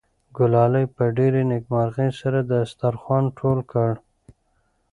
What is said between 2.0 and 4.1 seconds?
سره دسترخوان ټول کړ.